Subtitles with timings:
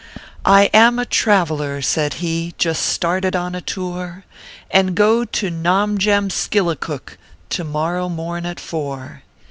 [0.47, 4.23] "I am a traveler," said he," Just started on a tour,
[4.71, 7.19] And go to Nomjamskillicook
[7.51, 9.21] To morrow morn at four."